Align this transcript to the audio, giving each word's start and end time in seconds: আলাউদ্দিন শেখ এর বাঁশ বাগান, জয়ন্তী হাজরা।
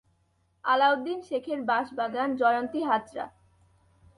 আলাউদ্দিন 0.65 1.19
শেখ 1.27 1.45
এর 1.47 1.59
বাঁশ 1.69 1.87
বাগান, 1.97 2.29
জয়ন্তী 2.35 2.79
হাজরা। 2.83 3.25